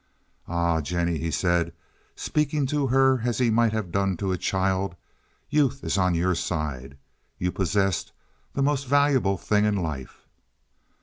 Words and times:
"Ah, 0.47 0.81
Jennie," 0.81 1.19
he 1.19 1.29
said, 1.29 1.73
speaking 2.15 2.65
to 2.65 2.87
her 2.87 3.21
as 3.23 3.37
he 3.37 3.51
might 3.51 3.71
have 3.71 3.91
done 3.91 4.17
to 4.17 4.31
a 4.31 4.35
child, 4.39 4.95
"youth 5.51 5.83
is 5.83 5.95
on 5.95 6.15
your 6.15 6.33
side. 6.33 6.97
You 7.37 7.51
possess 7.51 8.11
the 8.55 8.63
most 8.63 8.87
valuable 8.87 9.37
thing 9.37 9.63
in 9.63 9.75
life." 9.75 10.25